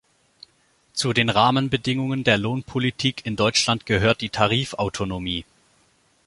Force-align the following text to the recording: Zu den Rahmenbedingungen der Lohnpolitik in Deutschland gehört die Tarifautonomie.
Zu 0.93 1.13
den 1.13 1.29
Rahmenbedingungen 1.29 2.23
der 2.23 2.39
Lohnpolitik 2.39 3.23
in 3.23 3.35
Deutschland 3.35 3.85
gehört 3.85 4.21
die 4.21 4.29
Tarifautonomie. 4.29 5.45